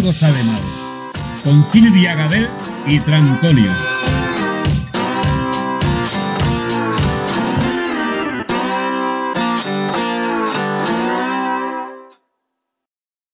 [0.00, 0.62] algo sale mal,
[1.44, 2.48] con Silvia Gadel
[2.86, 3.70] y Trancolio.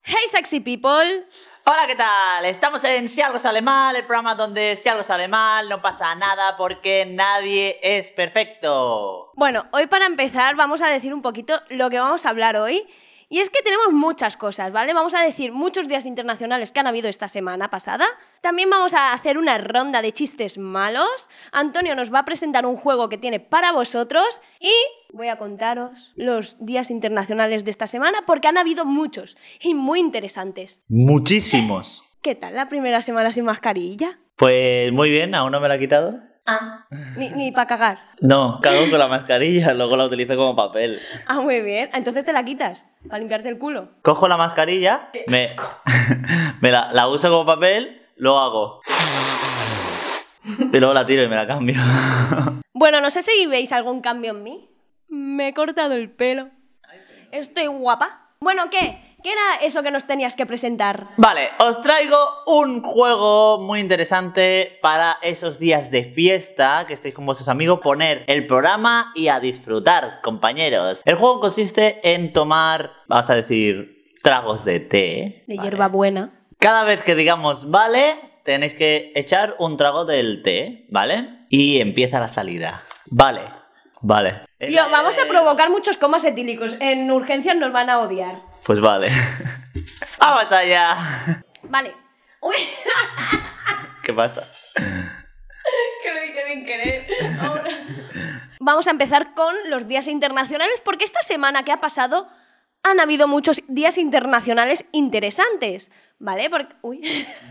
[0.03, 1.25] Hey sexy people,
[1.69, 2.45] Hola, ¿qué tal?
[2.45, 6.17] Estamos en Si algo sale mal, el programa donde si algo sale mal no pasa
[6.17, 9.31] nada porque nadie es perfecto.
[9.35, 12.89] Bueno, hoy para empezar vamos a decir un poquito lo que vamos a hablar hoy.
[13.29, 14.95] Y es que tenemos muchas cosas, ¿vale?
[14.95, 18.07] Vamos a decir muchos días internacionales que han habido esta semana pasada.
[18.41, 21.29] También vamos a hacer una ronda de chistes malos.
[21.51, 24.41] Antonio nos va a presentar un juego que tiene para vosotros.
[24.61, 24.73] Y
[25.13, 29.99] voy a contaros los días internacionales de esta semana porque han habido muchos y muy
[29.99, 30.85] interesantes.
[30.89, 32.05] Muchísimos.
[32.23, 34.21] ¿Qué tal la primera semana sin mascarilla?
[34.37, 36.21] Pues muy bien, aún no me la he quitado.
[36.47, 37.99] Ah, ni, ni para cagar.
[38.21, 41.01] No, cago con la mascarilla, luego la utilizo como papel.
[41.27, 41.91] Ah, muy bien.
[41.93, 43.89] Entonces te la quitas para limpiarte el culo.
[44.03, 45.47] Cojo la mascarilla, me,
[46.61, 48.81] me la, la uso como papel, lo hago.
[50.73, 51.77] Y luego la tiro y me la cambio.
[52.79, 54.69] Bueno, no sé si veis algún cambio en mí.
[55.09, 56.51] Me he cortado el pelo.
[57.33, 58.29] Estoy guapa.
[58.39, 59.01] Bueno, ¿qué?
[59.27, 61.09] ¿Qué era eso que nos tenías que presentar?
[61.17, 67.27] Vale, os traigo un juego muy interesante para esos días de fiesta que estéis con
[67.27, 71.03] vuestros amigos, poner el programa y a disfrutar, compañeros.
[71.05, 75.43] El juego consiste en tomar, vamos a decir, tragos de té.
[75.49, 75.71] De ¿vale?
[75.71, 76.47] hierba buena.
[76.61, 81.47] Cada vez que digamos vale, tenéis que echar un trago del té, ¿vale?
[81.51, 82.85] Y empieza la salida.
[83.07, 83.41] Vale,
[84.03, 84.43] vale.
[84.61, 86.77] Tío, vamos a provocar muchos comas etílicos.
[86.79, 88.55] En urgencias nos van a odiar.
[88.67, 89.13] Pues vale.
[90.19, 90.97] ¡Vamos allá!
[91.63, 91.95] Vale.
[92.41, 92.57] Uy,
[94.03, 94.43] ¿Qué pasa?
[96.03, 97.07] que lo he dicho sin querer.
[97.41, 97.71] Ahora.
[98.59, 102.27] Vamos a empezar con los días internacionales porque esta semana que ha pasado
[102.83, 106.51] han habido muchos días internacionales interesantes, ¿vale?
[106.51, 107.01] Porque uy.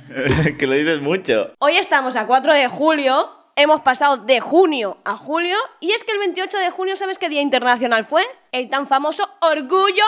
[0.60, 1.54] que lo dices mucho.
[1.60, 6.12] Hoy estamos a 4 de julio, hemos pasado de junio a julio y es que
[6.12, 8.26] el 28 de junio, ¿sabes qué día internacional fue?
[8.52, 10.04] El tan famoso orgullo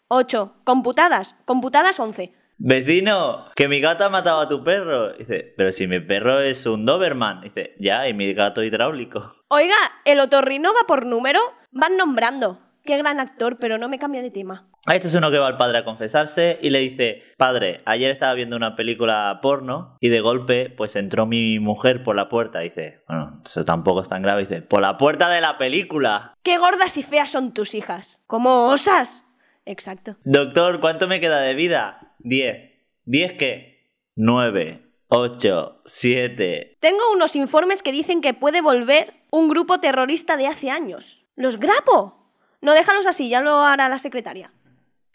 [0.08, 0.60] 8.
[0.64, 1.34] Computadas.
[1.44, 2.32] Computadas 11.
[2.58, 5.12] Vecino, que mi gato ha matado a tu perro.
[5.14, 7.40] Dice, pero si mi perro es un Doberman.
[7.40, 9.34] Dice, ya, y mi gato hidráulico.
[9.48, 11.40] Oiga, ¿el otorrino va por número?
[11.70, 12.60] Van nombrando.
[12.84, 14.66] Qué gran actor, pero no me cambia de tema.
[14.86, 18.10] Ah, Este es uno que va al padre a confesarse y le dice, padre, ayer
[18.10, 22.60] estaba viendo una película porno y de golpe pues entró mi mujer por la puerta.
[22.60, 24.46] Dice, bueno, eso tampoco es tan grave.
[24.46, 26.32] Dice, por la puerta de la película.
[26.42, 28.22] Qué gordas y feas son tus hijas.
[28.26, 29.24] ¿Cómo osas?
[29.66, 30.16] Exacto.
[30.24, 31.97] Doctor, ¿cuánto me queda de vida?
[32.18, 32.72] Diez.
[33.04, 33.92] ¿Diez qué?
[34.16, 34.82] Nueve.
[35.08, 35.80] Ocho.
[35.86, 36.76] Siete.
[36.80, 41.24] Tengo unos informes que dicen que puede volver un grupo terrorista de hace años.
[41.36, 42.32] ¿Los grapo?
[42.60, 44.52] No, déjalos así, ya lo hará la secretaria.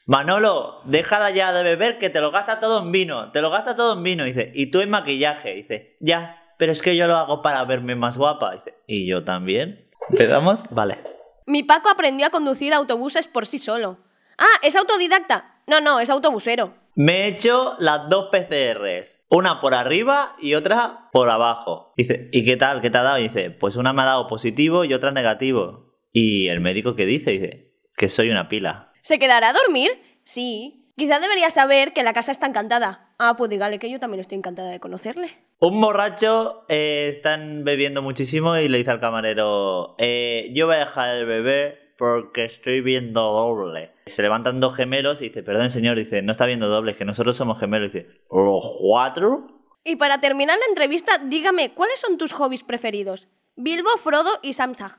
[0.05, 3.31] Manolo, déjala ya de beber que te lo gasta todo en vino.
[3.31, 4.23] Te lo gasta todo en vino.
[4.23, 5.53] Dice, y tú en maquillaje.
[5.53, 8.53] Dice, ya, pero es que yo lo hago para verme más guapa.
[8.53, 9.89] Dice, ¿y yo también?
[10.09, 10.63] ¿Empezamos?
[10.71, 10.99] Vale.
[11.45, 13.99] Mi Paco aprendió a conducir autobuses por sí solo.
[14.37, 15.61] Ah, ¿es autodidacta?
[15.67, 16.73] No, no, es autobusero.
[16.95, 21.91] Me he hecho las dos PCRs, una por arriba y otra por abajo.
[21.97, 22.81] Dice, ¿y qué tal?
[22.81, 23.17] ¿Qué te ha dado?
[23.17, 25.95] Y dice, pues una me ha dado positivo y otra negativo.
[26.11, 28.91] Y el médico que dice, dice, que soy una pila.
[29.01, 29.89] ¿Se quedará a dormir?
[30.23, 30.91] Sí.
[30.95, 33.15] Quizá debería saber que la casa está encantada.
[33.17, 35.31] Ah, pues dígale que yo también estoy encantada de conocerle.
[35.57, 40.79] Un borracho eh, están bebiendo muchísimo y le dice al camarero, eh, yo voy a
[40.79, 43.93] dejar de beber porque estoy viendo doble.
[44.07, 47.05] Se levantan dos gemelos y dice, perdón señor, dice, no está viendo doble, es que
[47.05, 47.91] nosotros somos gemelos.
[47.95, 49.47] Y dice, ¿los cuatro?
[49.85, 53.29] Y para terminar la entrevista, dígame, ¿cuáles son tus hobbies preferidos?
[53.55, 54.91] Bilbo, Frodo y Samsag.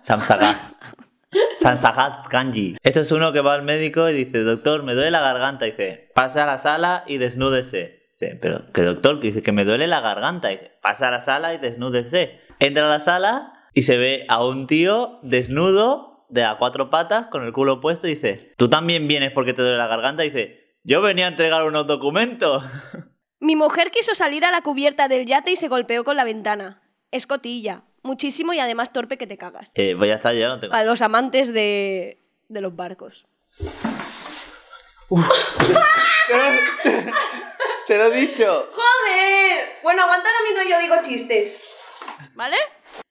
[0.00, 0.56] Samsagat.
[1.58, 2.76] Samsagat Kanji.
[2.80, 5.64] Esto es uno que va al médico y dice, doctor, me duele la garganta.
[5.64, 8.06] Dice, pasa a la sala y desnúdese.
[8.12, 9.18] Dice, pero ¿qué doctor?
[9.18, 10.46] Que dice que me duele la garganta.
[10.46, 12.40] Dice, pasa a la sala y desnúdese.
[12.60, 17.28] Entra a la sala y se ve a un tío desnudo de a cuatro patas
[17.28, 20.24] con el culo puesto y dice, ¿tú también vienes porque te duele la garganta?
[20.24, 22.64] dice, yo venía a entregar unos documentos.
[23.38, 26.82] Mi mujer quiso salir a la cubierta del yate y se golpeó con la ventana.
[27.12, 27.84] Escotilla.
[28.02, 29.70] Muchísimo y además torpe que te cagas.
[29.76, 30.74] Eh, pues ya está, yo no tengo.
[30.74, 33.28] A los amantes de, de los barcos.
[37.86, 38.70] Te lo he dicho.
[38.72, 39.68] ¡Joder!
[39.84, 41.62] Bueno, aguántala mientras yo digo chistes.
[42.34, 42.56] ¿Vale?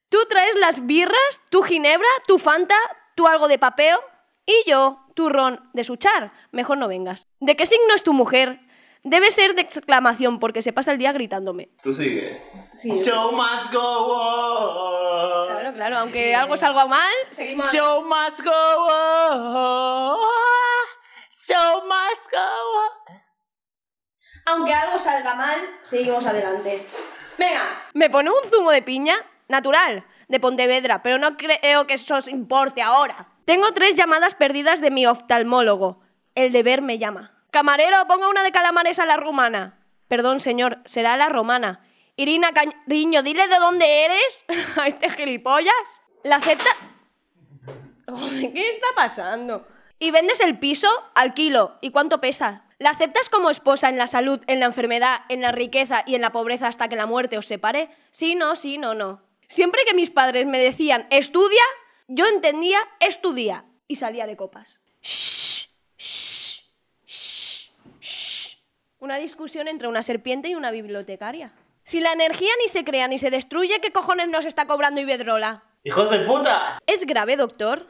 [0.09, 2.75] Tú traes las birras, tu ginebra, tu fanta,
[3.15, 4.01] tu algo de papeo
[4.45, 6.31] y yo, tu ron de suchar.
[6.51, 7.27] Mejor no vengas.
[7.39, 8.61] ¿De qué signo es tu mujer?
[9.03, 11.69] Debe ser de exclamación porque se pasa el día gritándome.
[11.83, 12.41] Tú sigue.
[12.75, 12.91] Sí.
[13.03, 15.47] Show must go on.
[15.47, 17.71] Claro, claro, aunque algo salga mal, seguimos.
[17.71, 20.17] Show must go on.
[21.47, 23.21] Show must go on.
[24.45, 26.85] Aunque algo salga mal, seguimos adelante.
[27.37, 32.15] Venga, me pone un zumo de piña natural, de Pontevedra, pero no creo que eso
[32.15, 33.29] os importe ahora.
[33.45, 36.01] Tengo tres llamadas perdidas de mi oftalmólogo.
[36.35, 37.31] El deber me llama.
[37.51, 39.79] Camarero, ponga una de calamares a la rumana.
[40.07, 41.81] Perdón, señor, será la romana.
[42.15, 44.45] Irina Cariño, dile de dónde eres
[44.77, 45.73] a este gilipollas.
[46.23, 46.69] ¿La acepta?
[48.39, 49.67] ¿Qué está pasando?
[49.99, 51.77] ¿Y vendes el piso al kilo?
[51.81, 52.65] ¿Y cuánto pesa?
[52.79, 56.21] ¿La aceptas como esposa en la salud, en la enfermedad, en la riqueza y en
[56.21, 57.89] la pobreza hasta que la muerte os separe?
[58.11, 59.26] Sí, no, sí, no, no.
[59.47, 61.63] Siempre que mis padres me decían estudia,
[62.07, 64.81] yo entendía estudia y salía de copas.
[65.01, 66.63] Shh, shh,
[67.05, 67.71] shh,
[68.01, 68.57] shh.
[68.99, 71.53] Una discusión entre una serpiente y una bibliotecaria.
[71.83, 75.63] Si la energía ni se crea ni se destruye, ¿qué cojones nos está cobrando Iberdrola?
[75.83, 76.79] ¡Hijos de puta!
[76.85, 77.87] ¿Es grave, doctor?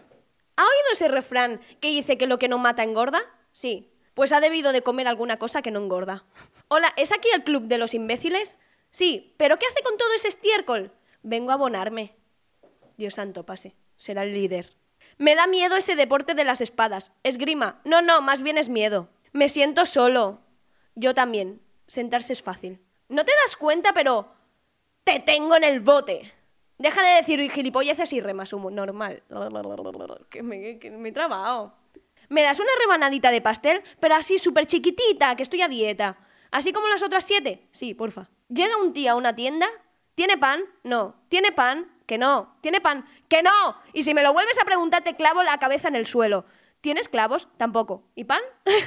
[0.58, 3.24] ¿Ha oído ese refrán que dice que lo que no mata engorda?
[3.52, 3.92] Sí.
[4.14, 6.26] Pues ha debido de comer alguna cosa que no engorda.
[6.68, 8.58] Hola, ¿es aquí el club de los imbéciles?
[8.92, 10.92] Sí, pero ¿qué hace con todo ese estiércol?
[11.28, 12.16] Vengo a abonarme.
[12.96, 13.76] Dios santo, pase.
[13.98, 14.78] Será el líder.
[15.18, 17.12] Me da miedo ese deporte de las espadas.
[17.24, 17.82] Esgrima.
[17.84, 19.10] No, no, más bien es miedo.
[19.34, 20.40] Me siento solo.
[20.96, 21.62] Yo también.
[21.86, 22.80] Sentarse es fácil.
[23.10, 24.32] No te das cuenta, pero...
[25.04, 26.32] Te tengo en el bote.
[26.78, 28.72] Deja de decir gilipolleces y remas humo.
[28.72, 29.22] Normal.
[30.30, 31.74] Que me, que me he trabado.
[32.30, 33.84] ¿Me das una rebanadita de pastel?
[34.00, 36.20] Pero así súper chiquitita, que estoy a dieta.
[36.52, 37.68] ¿Así como las otras siete?
[37.72, 38.30] Sí, porfa.
[38.48, 39.68] Llega un tío a una tienda.
[40.18, 40.62] ¿Tiene pan?
[40.84, 41.14] No.
[41.30, 41.92] ¿Tiene pan?
[42.08, 42.58] Que no.
[42.62, 43.06] ¿Tiene pan?
[43.28, 43.52] ¡Que no!
[43.94, 46.44] Y si me lo vuelves a preguntar, te clavo la cabeza en el suelo.
[46.82, 47.48] ¿Tienes clavos?
[47.58, 48.04] Tampoco.
[48.16, 48.42] ¿Y pan?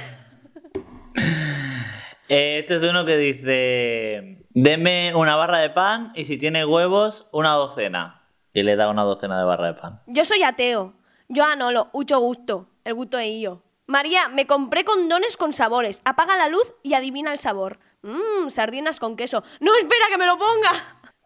[2.27, 7.27] Eh, Este es uno que dice: Deme una barra de pan y si tiene huevos,
[7.31, 8.23] una docena.
[8.53, 10.01] Y le da una docena de barra de pan.
[10.07, 10.93] Yo soy ateo.
[11.29, 12.69] Yo anolo, mucho gusto.
[12.85, 13.63] El gusto de yo.
[13.87, 16.01] María, me compré condones con sabores.
[16.05, 17.79] Apaga la luz y adivina el sabor.
[18.01, 19.43] Mmm, sardinas con queso.
[19.61, 20.71] ¡No, espera que me lo ponga!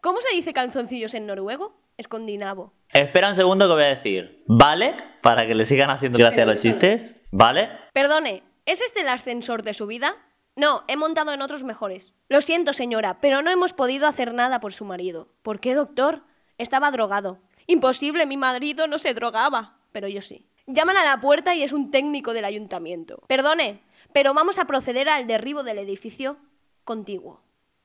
[0.00, 1.76] ¿Cómo se dice calzoncillos en noruego?
[1.96, 2.72] Escondinavo.
[2.92, 4.44] Espera un segundo que voy a decir.
[4.46, 4.94] ¿Vale?
[5.22, 7.16] Para que le sigan haciendo gracia a los chistes.
[7.30, 7.70] ¿Vale?
[7.92, 10.16] Perdone, ¿es este el ascensor de su vida?
[10.54, 12.14] No, he montado en otros mejores.
[12.28, 15.28] Lo siento, señora, pero no hemos podido hacer nada por su marido.
[15.42, 16.22] ¿Por qué, doctor?
[16.58, 17.40] Estaba drogado.
[17.66, 19.78] Imposible, mi marido no se drogaba.
[19.92, 20.46] Pero yo sí.
[20.66, 23.22] Llaman a la puerta y es un técnico del ayuntamiento.
[23.28, 26.38] Perdone, pero vamos a proceder al derribo del edificio
[26.84, 27.42] contiguo.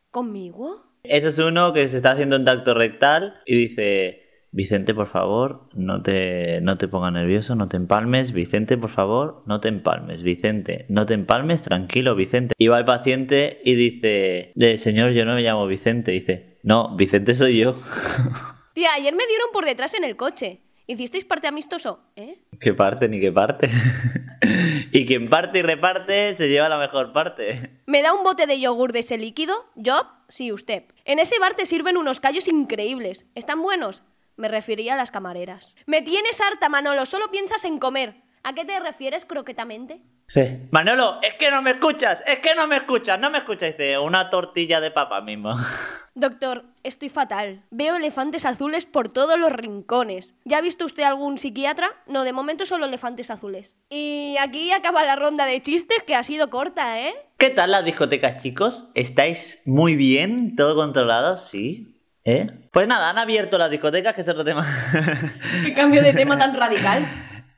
[0.10, 0.91] ¿Conmigo?
[1.04, 5.70] Este es uno que se está haciendo un tacto rectal y dice: Vicente, por favor,
[5.74, 8.34] no te, no te pongas nervioso, no te empalmes.
[8.34, 10.24] Vicente, por favor, no te empalmes.
[10.24, 12.54] Vicente, no te empalmes, tranquilo, Vicente.
[12.58, 16.12] Y va el paciente y dice: "Eh, Señor, yo no me llamo Vicente.
[16.12, 17.76] Dice: No, Vicente soy yo.
[18.74, 20.62] Tía, ayer me dieron por detrás en el coche.
[20.88, 22.04] ¿Hicisteis parte amistoso?
[22.16, 22.40] ¿Eh?
[22.60, 23.70] ¿Qué parte ni qué parte?
[24.92, 27.82] y quien parte y reparte se lleva la mejor parte.
[27.86, 29.70] ¿Me da un bote de yogur de ese líquido?
[29.76, 30.08] ¿Job?
[30.28, 30.84] Sí, usted.
[31.06, 33.26] En ese bar te sirven unos callos increíbles.
[33.36, 34.04] ¿Están buenos?
[34.36, 35.76] Me refería a las camareras.
[35.86, 38.16] Me tienes harta, Manolo, solo piensas en comer.
[38.44, 40.02] ¿A qué te refieres croquetamente?
[40.34, 40.70] Sí.
[40.72, 43.72] Manolo, es que no me escuchas, es que no me escuchas, no me escuchas.
[43.72, 45.58] Dice, una tortilla de papa mismo.
[46.16, 47.64] Doctor, estoy fatal.
[47.70, 50.36] Veo elefantes azules por todos los rincones.
[50.46, 51.90] ¿Ya ha visto usted algún psiquiatra?
[52.08, 53.76] No, de momento solo elefantes azules.
[53.90, 57.14] Y aquí acaba la ronda de chistes que ha sido corta, ¿eh?
[57.38, 58.90] ¿Qué tal las discotecas, chicos?
[58.96, 60.56] ¿Estáis muy bien?
[60.56, 61.36] ¿Todo controlado?
[61.36, 61.98] Sí.
[62.24, 62.48] ¿Eh?
[62.72, 64.66] Pues nada, han abierto las discotecas, que es otro tema.
[65.66, 67.06] Qué cambio de tema tan radical.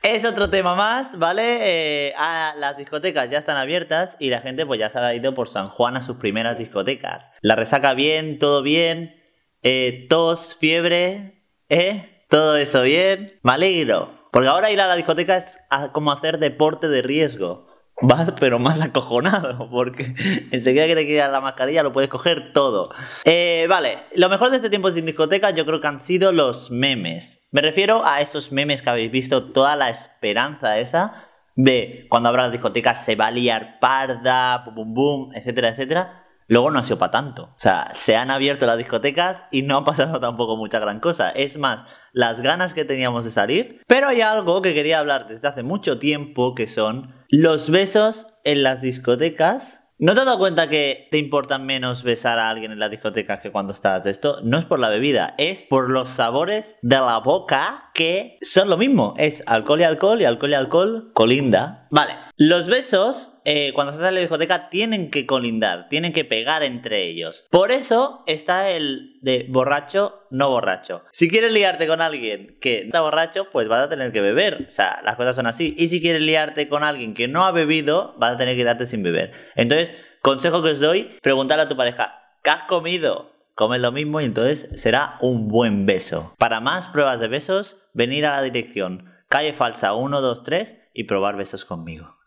[0.04, 1.60] Es otro tema más, ¿vale?
[1.62, 5.34] Eh, ah, las discotecas ya están abiertas y la gente pues ya se ha ido
[5.34, 7.32] por San Juan a sus primeras discotecas.
[7.40, 9.16] La resaca bien, todo bien,
[9.62, 12.26] eh, tos, fiebre, ¿eh?
[12.28, 13.40] Todo eso bien.
[13.44, 14.28] Me alegro.
[14.34, 15.62] Porque ahora ir a la discoteca es
[15.94, 17.73] como hacer deporte de riesgo.
[18.02, 20.16] Vas, pero más acojonado, porque
[20.52, 22.90] enseguida que te queda la mascarilla lo puedes coger todo.
[23.24, 26.72] Eh, vale, lo mejor de este tiempo sin discoteca yo creo que han sido los
[26.72, 27.48] memes.
[27.52, 32.50] Me refiero a esos memes que habéis visto, toda la esperanza esa de cuando habrá
[32.50, 36.20] discotecas se va a liar parda, bum bum bum, etcétera, etcétera.
[36.48, 37.44] Luego no ha sido para tanto.
[37.44, 41.30] O sea, se han abierto las discotecas y no ha pasado tampoco mucha gran cosa.
[41.30, 43.82] Es más, las ganas que teníamos de salir.
[43.88, 48.62] Pero hay algo que quería hablar desde hace mucho tiempo que son los besos en
[48.62, 49.90] las discotecas.
[49.98, 53.40] ¿No te has dado cuenta que te importan menos besar a alguien en las discotecas
[53.42, 54.40] que cuando estás de esto?
[54.44, 58.78] No es por la bebida, es por los sabores de la boca que son lo
[58.78, 59.14] mismo.
[59.18, 61.88] Es alcohol y alcohol y alcohol y alcohol colinda.
[61.92, 62.14] Vale.
[62.36, 67.04] Los besos, eh, cuando estás en la discoteca, tienen que colindar, tienen que pegar entre
[67.04, 67.46] ellos.
[67.52, 71.04] Por eso está el de borracho, no borracho.
[71.12, 74.66] Si quieres liarte con alguien que está borracho, pues vas a tener que beber.
[74.68, 75.76] O sea, las cosas son así.
[75.78, 78.88] Y si quieres liarte con alguien que no ha bebido, vas a tener que darte
[78.88, 79.32] sin beber.
[79.56, 83.33] Entonces, consejo que os doy, preguntarle a tu pareja, ¿qué has comido?
[83.56, 86.34] Come lo mismo y entonces será un buen beso.
[86.40, 91.66] Para más pruebas de besos, venir a la dirección calle falsa 123 y probar besos
[91.66, 92.18] conmigo.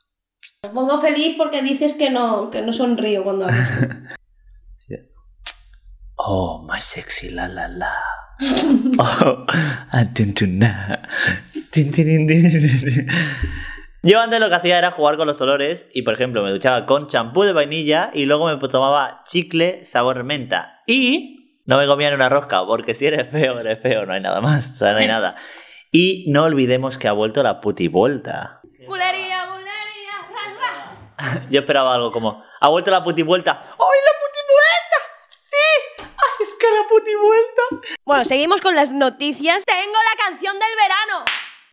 [0.64, 3.70] Me pongo feliz porque dices que no, que no sonrío cuando hablas.
[6.18, 7.92] Oh, my sexy la la la.
[8.98, 9.46] Oh,
[10.14, 10.58] tin, tin,
[11.92, 13.08] tin.
[14.06, 16.86] Yo antes lo que hacía era jugar con los olores y, por ejemplo, me duchaba
[16.86, 20.80] con champú de vainilla y luego me tomaba chicle sabor menta.
[20.86, 24.20] Y no me comía ni una rosca, porque si eres feo, eres feo, no hay
[24.20, 25.34] nada más, o sea, no hay nada.
[25.90, 28.60] Y no olvidemos que ha vuelto la putivuelta.
[28.86, 31.46] bulería, bulería, ra, ra.
[31.50, 33.60] Yo esperaba algo como, ha vuelto la putivuelta.
[33.60, 34.98] ¡Ay, la putivuelta!
[35.30, 35.56] ¡Sí!
[35.98, 37.96] ¡Ay, es que la putivuelta!
[38.04, 39.64] Bueno, seguimos con las noticias.
[39.64, 41.24] ¡Tengo la canción del verano!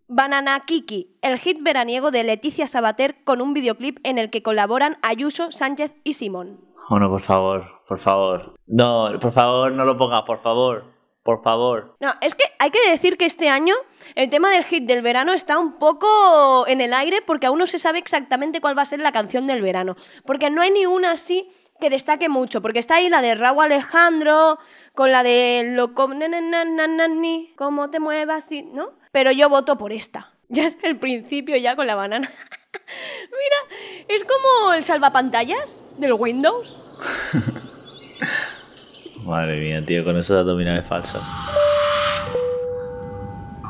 [0.08, 4.96] Banana Kiki, el hit veraniego de Leticia Sabater con un videoclip en el que colaboran
[5.02, 6.60] Ayuso, Sánchez y Simón.
[6.90, 8.54] Oh, no, por favor, por favor.
[8.66, 10.92] No, por favor, no lo pongas, por favor.
[11.22, 11.96] Por favor.
[12.00, 13.74] No, es que hay que decir que este año
[14.14, 17.64] el tema del hit del verano está un poco en el aire porque aún no
[17.64, 19.96] se sabe exactamente cuál va a ser la canción del verano.
[20.26, 21.48] Porque no hay ni una así
[21.80, 22.60] que destaque mucho.
[22.60, 24.58] Porque está ahí la de Raúl Alejandro,
[24.94, 28.60] con la de lo com- na, na, na, na, na, ni, cómo te muevas, y-
[28.60, 28.90] ¿no?
[29.14, 30.32] Pero yo voto por esta.
[30.48, 32.28] Ya es el principio ya con la banana.
[33.30, 36.74] Mira, es como el salvapantallas del Windows.
[39.24, 41.22] Madre mía, tío, con esos abdominales falsos.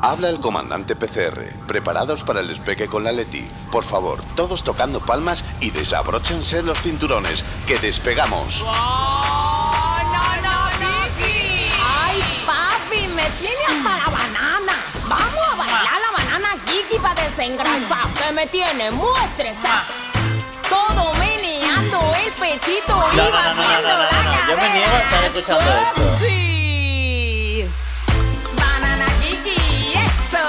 [0.01, 1.67] Habla el comandante PCR.
[1.67, 3.45] Preparados para el despegue con la Leti.
[3.71, 8.63] Por favor, todos tocando palmas y desabróchense los cinturones, que despegamos.
[11.87, 13.07] ¡Ay, papi!
[13.15, 13.64] ¡Me tiene
[17.01, 18.07] para desengrasar!
[18.17, 19.85] ¡Que me tiene muy estresada!
[20.69, 24.09] Todo meneando el pechito y No, no, batiendo no, la.
[24.49, 24.73] Yo me cadera.
[24.73, 26.01] niego a estar escuchando esto.
[26.19, 27.65] ¡Sexy!
[28.57, 29.93] ¡Banana Kiki!
[29.93, 30.43] ¡Eso!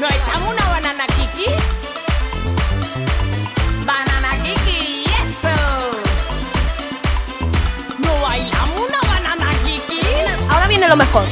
[0.00, 1.50] ¿Nos echamos una banana Kiki?
[3.84, 5.04] ¡Banana Kiki!
[5.04, 5.56] ¡Eso!
[7.98, 10.00] ¿No bailamos una banana Kiki?
[10.50, 11.24] Ahora viene lo mejor.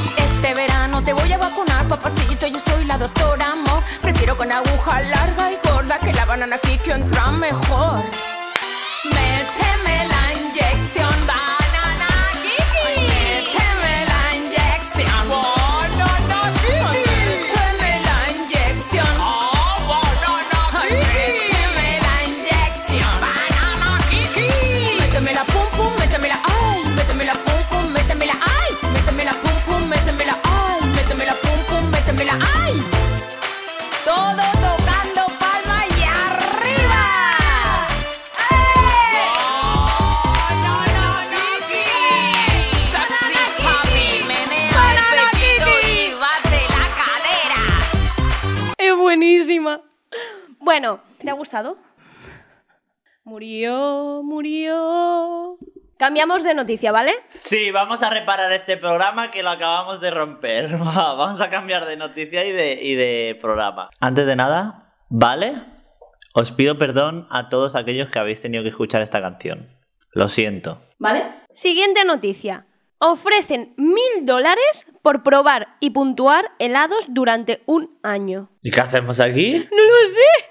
[0.98, 2.46] Verano te voy a vacunar, papacito.
[2.46, 3.82] Yo soy la doctora Amor.
[4.02, 8.02] Prefiero con aguja larga y gorda que la banana Kiki entra mejor.
[9.04, 11.37] Méteme la inyección, banana
[50.78, 51.76] Bueno, ¿te ha gustado?
[53.24, 55.58] Murió, murió.
[55.98, 57.14] Cambiamos de noticia, ¿vale?
[57.40, 60.80] Sí, vamos a reparar este programa que lo acabamos de romper.
[60.80, 63.88] Va, Vamos a cambiar de noticia y de, y de programa.
[63.98, 65.54] Antes de nada, ¿vale?
[66.32, 69.76] Os pido perdón a todos aquellos que habéis tenido que escuchar esta canción.
[70.12, 70.80] Lo siento.
[71.00, 71.42] ¿Vale?
[71.52, 72.67] Siguiente noticia.
[73.00, 78.50] Ofrecen mil dólares por probar y puntuar helados durante un año.
[78.62, 79.58] ¿Y qué hacemos aquí?
[79.70, 80.48] No lo sé.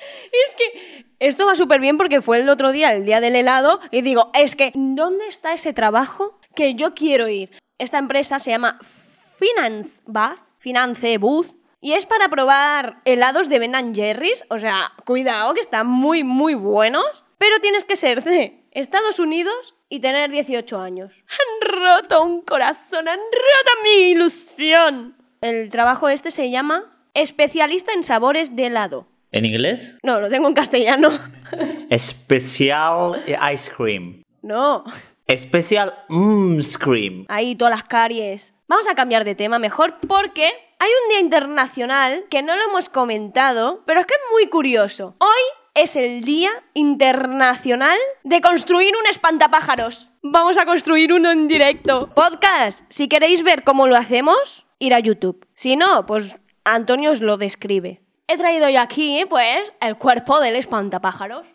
[0.48, 3.80] Es que esto va súper bien porque fue el otro día, el día del helado,
[3.92, 7.50] y digo, es que, ¿dónde está ese trabajo que yo quiero ir?
[7.78, 13.94] Esta empresa se llama Finance Bath, Finance Booth, y es para probar helados de Ben
[13.94, 14.46] Jerry's.
[14.50, 17.24] O sea, cuidado, que están muy, muy buenos.
[17.38, 21.14] Pero tienes que ser de Estados Unidos y tener 18 años.
[21.30, 25.16] Han roto un corazón, han roto mi ilusión.
[25.42, 29.08] El trabajo este se llama Especialista en sabores de helado.
[29.32, 29.98] ¿En inglés?
[30.04, 31.10] No, lo tengo en castellano.
[31.98, 34.24] Special Ice Cream.
[34.42, 34.84] No,
[35.30, 37.26] Special Mmm Cream.
[37.28, 38.54] ahí todas las caries.
[38.68, 40.46] Vamos a cambiar de tema mejor porque
[40.80, 45.16] hay un día internacional que no lo hemos comentado, pero es que es muy curioso.
[45.20, 50.10] Hoy es el Día Internacional de construir un espantapájaros.
[50.24, 52.10] Vamos a construir uno en directo.
[52.16, 55.48] Podcast, si queréis ver cómo lo hacemos, ir a YouTube.
[55.54, 58.02] Si no, pues Antonio os lo describe.
[58.28, 61.46] He traído yo aquí, pues, el cuerpo del espantapájaros.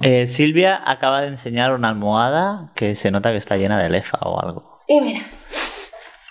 [0.00, 4.18] Eh, Silvia acaba de enseñar una almohada que se nota que está llena de lefa
[4.22, 4.80] o algo.
[4.88, 5.20] Y mira,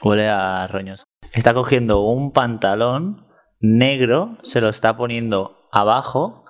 [0.01, 1.03] Huele a roños.
[1.31, 3.27] Está cogiendo un pantalón
[3.59, 6.45] negro, se lo está poniendo abajo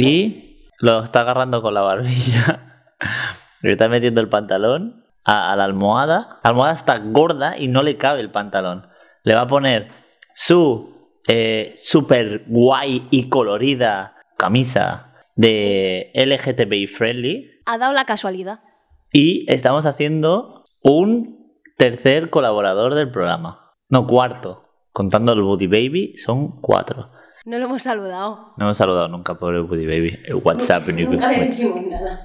[0.00, 2.84] y lo está agarrando con la barbilla.
[3.62, 6.38] Le está metiendo el pantalón a, a la almohada.
[6.44, 8.86] La almohada está gorda y no le cabe el pantalón.
[9.24, 9.90] Le va a poner
[10.34, 18.60] su eh, super guay y colorida camisa de LGTBI friendly ha dado la casualidad.
[19.12, 23.74] y estamos haciendo un tercer colaborador del programa.
[23.90, 24.64] No, cuarto.
[24.92, 27.10] Contando el Woody Baby, son cuatro.
[27.44, 28.52] No lo hemos saludado.
[28.56, 30.20] No hemos saludado nunca por el Woody Baby.
[30.26, 30.86] El WhatsApp.
[30.88, 32.20] ni- Nunca le decimos nada.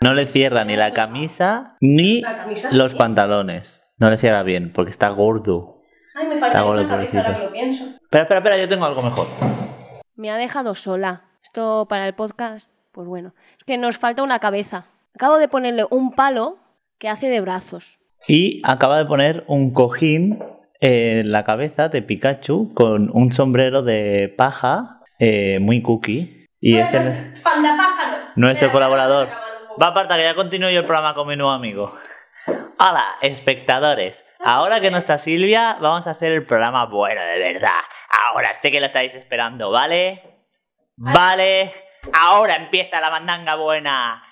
[0.00, 3.82] No le cierra ni la camisa ni La camisa los pantalones.
[3.98, 5.80] No le cierra bien porque está gordo.
[6.14, 7.84] Ay, me falta una cabeza ahora que lo pienso.
[7.84, 9.26] Espera, espera, espera, yo tengo algo mejor.
[10.16, 11.24] Me ha dejado sola.
[11.42, 13.34] Esto para el podcast, pues bueno.
[13.58, 14.86] Es que nos falta una cabeza.
[15.14, 16.58] Acabo de ponerle un palo
[16.98, 17.98] que hace de brazos.
[18.26, 20.38] Y acaba de poner un cojín
[21.24, 26.46] la cabeza de Pikachu con un sombrero de paja eh, muy cookie.
[26.60, 28.36] Y es el- ¡Pandapájaros!
[28.36, 29.28] nuestro colaborador.
[29.80, 31.92] Va aparta que ya continúo yo el programa con mi nuevo amigo.
[32.78, 34.24] Hola, espectadores.
[34.44, 37.80] Ahora que no está Silvia, vamos a hacer el programa bueno de verdad.
[38.28, 40.22] Ahora sé que lo estáis esperando, ¿vale?
[40.96, 41.72] Vale.
[42.12, 44.22] Ahora empieza la mandanga buena.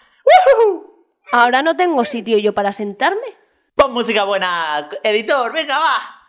[1.32, 3.26] Ahora no tengo sitio yo para sentarme.
[3.74, 6.21] Pon música buena, editor, venga, va.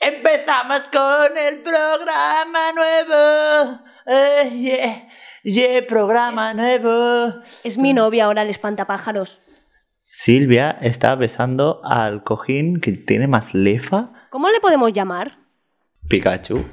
[0.00, 3.80] Empezamos con el programa nuevo.
[4.06, 5.08] Eh, yeah.
[5.42, 7.34] Yeah, programa nuevo.
[7.64, 9.40] Es mi novia ahora el espantapájaros.
[10.06, 14.10] Silvia está besando al cojín que tiene más lefa.
[14.30, 15.38] ¿Cómo le podemos llamar?
[16.08, 16.64] Pikachu.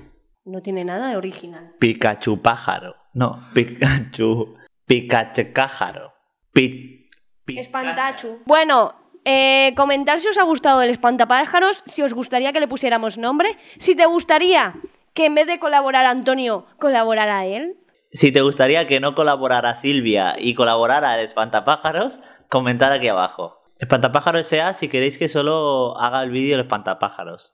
[0.45, 1.75] No tiene nada de original.
[1.79, 2.95] Pikachu pájaro.
[3.13, 4.55] No, Pikachu.
[4.85, 6.13] Pikachu cájaro.
[6.53, 7.09] Pi,
[7.43, 8.41] pi- Espantachu.
[8.45, 13.17] Bueno, eh, comentar si os ha gustado el espantapájaros, si os gustaría que le pusiéramos
[13.17, 14.75] nombre, si te gustaría
[15.13, 17.75] que en vez de colaborar Antonio, colaborara él.
[18.09, 23.61] Si te gustaría que no colaborara Silvia y colaborara el Espantapájaros, comentad aquí abajo.
[23.79, 27.53] Espantapájaros sea si queréis que solo haga el vídeo el Espantapájaros.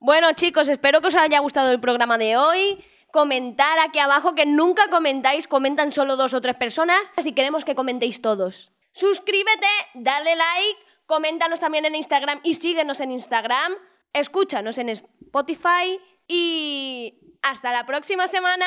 [0.00, 2.84] Bueno, chicos, espero que os haya gustado el programa de hoy.
[3.12, 7.76] Comentar aquí abajo, que nunca comentáis, comentan solo dos o tres personas, así queremos que
[7.76, 8.72] comentéis todos.
[8.90, 13.74] Suscríbete, dale like, coméntanos también en Instagram y síguenos en Instagram,
[14.12, 18.66] escúchanos en Spotify y hasta la próxima semana.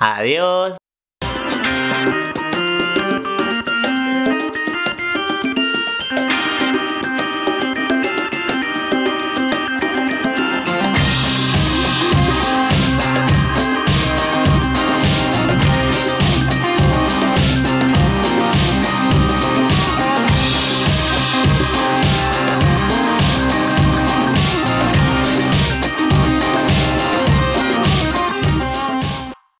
[0.00, 0.76] Adiós.